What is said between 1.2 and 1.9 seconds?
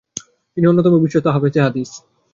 হাফেজে হাদিস।